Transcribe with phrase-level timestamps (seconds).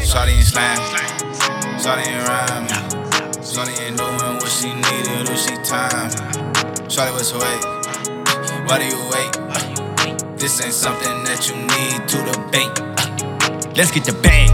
[0.00, 0.78] Shawty ain't slang.
[1.78, 2.66] Shawty ain't rhyme.
[3.42, 6.10] Shawty ain't doing what she needed or she time.
[6.88, 7.64] Shawty, what's her weight?
[8.68, 10.38] Why do you wait?
[10.38, 13.76] This ain't something that you need to debate.
[13.76, 14.50] Let's get the bag.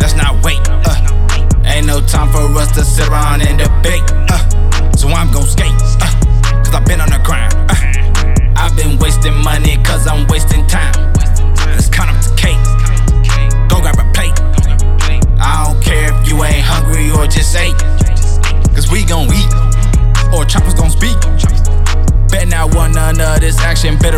[0.00, 0.60] Let's not wait.
[0.68, 4.02] Uh, ain't no time for us to sit around and debate.
[4.28, 5.72] Uh, so I'm gon' skate.
[6.00, 6.23] Uh,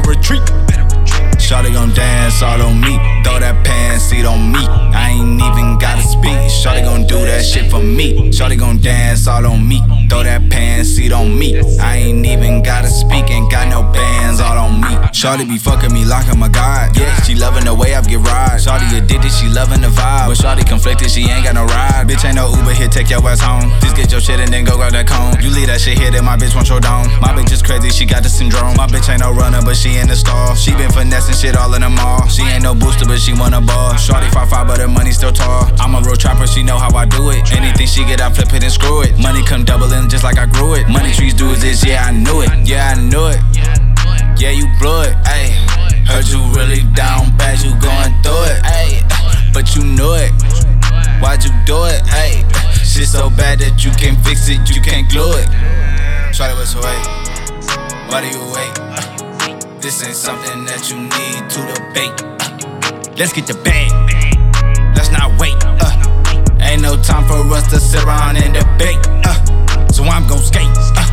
[0.07, 0.43] retreat.
[1.39, 2.99] Shawty gon' dance all on me.
[3.23, 4.59] Throw that pan seat on me.
[4.59, 6.39] I ain't even gotta speak.
[6.51, 8.31] Shawty gon' do that shit for me.
[8.31, 9.81] Shawty gon' dance all on me.
[10.09, 11.61] Throw that pan seat on me.
[11.79, 13.16] I ain't even gotta speak.
[15.27, 16.95] Shawty be fucking me like I'm a god.
[16.95, 18.63] Yeah, she loving the way I get ride.
[18.63, 20.31] Shawty addicted, she loving the vibe.
[20.31, 22.07] But Shawty conflicted, she ain't got no ride.
[22.07, 23.75] Bitch ain't no Uber here, take your ass home.
[23.83, 25.35] Just get your shit and then go grab that cone.
[25.43, 27.11] You leave that shit here, then my bitch want your dome.
[27.19, 28.79] My bitch is crazy, she got the syndrome.
[28.79, 30.55] My bitch ain't no runner, but she in the stall.
[30.55, 32.23] She been finessing shit all in the mall.
[32.31, 33.99] She ain't no booster, but she want a ball.
[33.99, 35.67] Shawty 5'5, but her money still tall.
[35.83, 37.51] I'm a real trapper, she know how I do it.
[37.51, 39.19] Anything she get, I flip it and screw it.
[39.19, 40.87] Money come doubling just like I grew it.
[40.87, 42.55] Money trees do this, yeah, I knew it.
[42.63, 43.43] Yeah, I knew it.
[46.57, 49.05] Really down bad, you going through it, ayy.
[49.53, 50.33] But you knew it.
[51.21, 52.43] Why'd you do it, ayy?
[52.81, 55.47] Shit so bad that you can't fix it, you can't glue it.
[56.33, 56.97] Try to what's away.
[58.09, 58.73] Why do you wait?
[59.83, 62.17] This ain't something that you need to debate.
[63.19, 63.93] Let's get the bag.
[64.97, 65.57] Let's not wait.
[65.61, 65.93] Uh,
[66.65, 68.99] ain't no time for us to sit around and debate.
[69.29, 70.65] Uh, so I'm gon' skate.
[70.97, 71.05] Uh,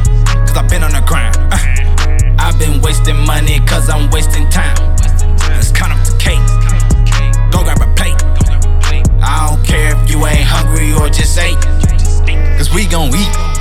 [0.48, 1.36] cause I've been on the grind.
[1.52, 1.60] Uh,
[2.40, 4.93] I've been wasting money cause I'm wasting time.
[13.14, 13.53] 同意。